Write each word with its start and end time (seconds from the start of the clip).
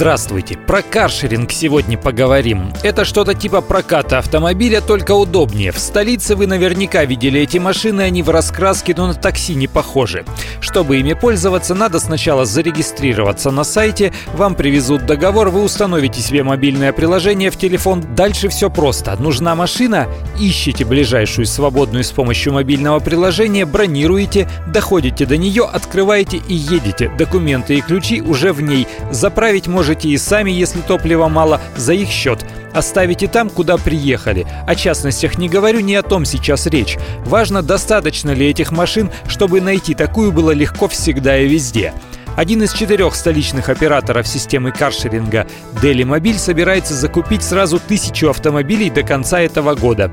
Здравствуйте! 0.00 0.56
Про 0.56 0.80
каршеринг 0.80 1.52
сегодня 1.52 1.98
поговорим. 1.98 2.72
Это 2.82 3.04
что-то 3.04 3.34
типа 3.34 3.60
проката 3.60 4.16
автомобиля, 4.16 4.80
только 4.80 5.12
удобнее. 5.12 5.72
В 5.72 5.78
столице 5.78 6.36
вы 6.36 6.46
наверняка 6.46 7.04
видели 7.04 7.42
эти 7.42 7.58
машины, 7.58 8.00
они 8.00 8.22
в 8.22 8.30
раскраске, 8.30 8.94
но 8.96 9.08
на 9.08 9.12
такси 9.12 9.54
не 9.54 9.68
похожи. 9.68 10.24
Чтобы 10.62 10.96
ими 11.00 11.12
пользоваться, 11.12 11.74
надо 11.74 12.00
сначала 12.00 12.46
зарегистрироваться 12.46 13.50
на 13.50 13.62
сайте, 13.62 14.14
вам 14.32 14.54
привезут 14.54 15.04
договор, 15.04 15.50
вы 15.50 15.62
установите 15.62 16.22
себе 16.22 16.44
мобильное 16.44 16.94
приложение 16.94 17.50
в 17.50 17.58
телефон. 17.58 18.02
Дальше 18.16 18.48
все 18.48 18.70
просто. 18.70 19.14
Нужна 19.20 19.54
машина, 19.54 20.08
ищите 20.38 20.86
ближайшую 20.86 21.44
свободную 21.44 22.04
с 22.04 22.10
помощью 22.10 22.54
мобильного 22.54 23.00
приложения, 23.00 23.66
бронируете, 23.66 24.48
доходите 24.66 25.26
до 25.26 25.36
нее, 25.36 25.68
открываете 25.70 26.38
и 26.48 26.54
едете. 26.54 27.12
Документы 27.18 27.76
и 27.76 27.82
ключи 27.82 28.22
уже 28.22 28.54
в 28.54 28.62
ней. 28.62 28.88
Заправить 29.10 29.66
можно 29.66 29.89
можете 29.90 30.08
и 30.08 30.18
сами, 30.18 30.52
если 30.52 30.80
топлива 30.82 31.28
мало, 31.28 31.60
за 31.76 31.94
их 31.94 32.08
счет. 32.08 32.44
Оставите 32.72 33.26
там, 33.26 33.50
куда 33.50 33.76
приехали. 33.76 34.46
О 34.64 34.76
частностях 34.76 35.36
не 35.36 35.48
говорю, 35.48 35.80
не 35.80 35.96
о 35.96 36.02
том 36.02 36.24
сейчас 36.24 36.66
речь. 36.66 36.96
Важно, 37.26 37.60
достаточно 37.60 38.30
ли 38.30 38.48
этих 38.48 38.70
машин, 38.70 39.10
чтобы 39.26 39.60
найти 39.60 39.94
такую 39.94 40.30
было 40.30 40.52
легко 40.52 40.86
всегда 40.86 41.38
и 41.38 41.48
везде. 41.48 41.92
Один 42.36 42.62
из 42.62 42.72
четырех 42.72 43.16
столичных 43.16 43.68
операторов 43.68 44.28
системы 44.28 44.70
каршеринга 44.70 45.48
Дели 45.82 46.04
Мобиль 46.04 46.38
собирается 46.38 46.94
закупить 46.94 47.42
сразу 47.42 47.80
тысячу 47.80 48.30
автомобилей 48.30 48.90
до 48.90 49.02
конца 49.02 49.40
этого 49.40 49.74
года. 49.74 50.12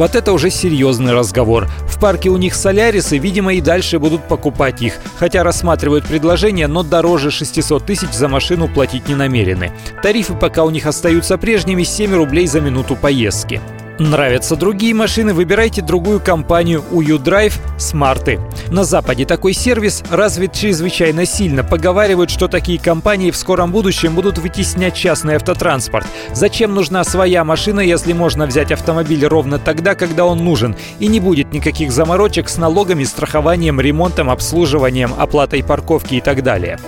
Вот 0.00 0.14
это 0.14 0.32
уже 0.32 0.48
серьезный 0.48 1.12
разговор. 1.12 1.68
В 1.86 2.00
парке 2.00 2.30
у 2.30 2.38
них 2.38 2.54
солярисы, 2.54 3.18
видимо, 3.18 3.52
и 3.52 3.60
дальше 3.60 3.98
будут 3.98 4.26
покупать 4.28 4.80
их. 4.80 4.94
Хотя 5.18 5.42
рассматривают 5.42 6.06
предложение, 6.06 6.68
но 6.68 6.82
дороже 6.82 7.30
600 7.30 7.84
тысяч 7.84 8.10
за 8.14 8.26
машину 8.26 8.66
платить 8.66 9.08
не 9.08 9.14
намерены. 9.14 9.72
Тарифы 10.02 10.32
пока 10.32 10.64
у 10.64 10.70
них 10.70 10.86
остаются 10.86 11.36
прежними 11.36 11.82
7 11.82 12.14
рублей 12.14 12.46
за 12.46 12.62
минуту 12.62 12.96
поездки. 12.96 13.60
Нравятся 14.00 14.56
другие 14.56 14.94
машины, 14.94 15.34
выбирайте 15.34 15.82
другую 15.82 16.20
компанию 16.20 16.82
U-Drive 16.90 17.52
Смарты. 17.76 18.40
На 18.70 18.82
Западе 18.82 19.26
такой 19.26 19.52
сервис 19.52 20.02
развит 20.10 20.54
чрезвычайно 20.54 21.26
сильно. 21.26 21.62
Поговаривают, 21.62 22.30
что 22.30 22.48
такие 22.48 22.80
компании 22.80 23.30
в 23.30 23.36
скором 23.36 23.72
будущем 23.72 24.14
будут 24.14 24.38
вытеснять 24.38 24.94
частный 24.94 25.34
автотранспорт. 25.34 26.06
Зачем 26.32 26.74
нужна 26.74 27.04
своя 27.04 27.44
машина, 27.44 27.80
если 27.80 28.14
можно 28.14 28.46
взять 28.46 28.72
автомобиль 28.72 29.26
ровно 29.26 29.58
тогда, 29.58 29.94
когда 29.94 30.24
он 30.24 30.38
нужен, 30.38 30.76
и 30.98 31.06
не 31.06 31.20
будет 31.20 31.52
никаких 31.52 31.92
заморочек 31.92 32.48
с 32.48 32.56
налогами, 32.56 33.04
страхованием, 33.04 33.82
ремонтом, 33.82 34.30
обслуживанием, 34.30 35.12
оплатой 35.18 35.62
парковки 35.62 36.14
и 36.14 36.20
так 36.22 36.42
далее. 36.42 36.78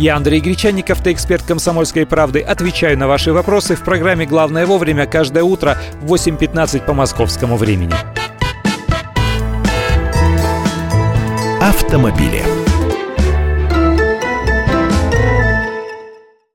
Я 0.00 0.16
Андрей 0.16 0.40
Гречанников, 0.40 0.96
автоэксперт 0.96 1.42
«Комсомольской 1.42 2.06
правды». 2.06 2.40
Отвечаю 2.40 2.96
на 2.96 3.06
ваши 3.06 3.34
вопросы 3.34 3.76
в 3.76 3.84
программе 3.84 4.24
«Главное 4.24 4.64
вовремя» 4.64 5.04
каждое 5.04 5.44
утро 5.44 5.76
в 6.00 6.14
8.15 6.14 6.86
по 6.86 6.94
московскому 6.94 7.58
времени. 7.58 7.92
Автомобили. 11.60 12.59